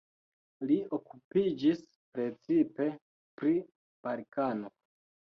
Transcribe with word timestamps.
Li 0.69 0.75
okupiĝis 0.95 1.83
precipe 2.15 2.87
pri 3.41 3.53
Balkano. 4.07 4.73